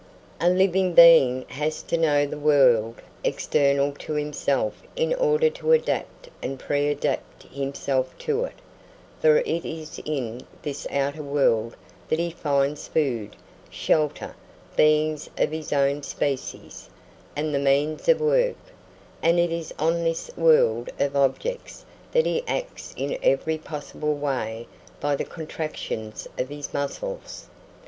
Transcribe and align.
A 0.39 0.49
living 0.49 0.95
being 0.95 1.43
has 1.49 1.83
to 1.83 1.95
know 1.95 2.25
the 2.25 2.39
world 2.39 3.03
external 3.23 3.91
to 3.99 4.13
himself 4.13 4.81
in 4.95 5.13
order 5.13 5.47
to 5.51 5.73
adapt 5.73 6.27
and 6.41 6.57
preadapt 6.59 7.43
himself 7.51 8.17
to 8.17 8.45
it, 8.45 8.55
for 9.21 9.37
it 9.37 9.63
is 9.63 9.99
in 10.03 10.41
this 10.63 10.87
outer 10.89 11.21
world 11.21 11.75
that 12.09 12.17
he 12.17 12.31
finds 12.31 12.87
food, 12.87 13.35
shelter, 13.69 14.35
beings 14.75 15.29
of 15.37 15.51
his 15.51 15.71
own 15.71 16.01
species, 16.01 16.89
and 17.35 17.53
the 17.53 17.59
means 17.59 18.09
of 18.09 18.19
work, 18.19 18.57
and 19.21 19.37
it 19.37 19.51
is 19.51 19.71
on 19.77 20.03
this 20.03 20.31
world 20.35 20.89
of 20.99 21.15
objects 21.15 21.85
that 22.11 22.25
he 22.25 22.43
acts 22.47 22.95
in 22.97 23.15
every 23.21 23.59
possible 23.59 24.15
way 24.15 24.65
by 24.99 25.15
the 25.15 25.23
contractions 25.25 26.27
of 26.39 26.49
his 26.49 26.73
muscles. 26.73 27.49